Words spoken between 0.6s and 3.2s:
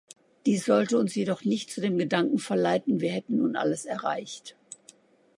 sollte uns jedoch nicht zu dem Gedanken verleiten, wir